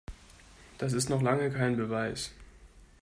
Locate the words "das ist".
0.79-1.11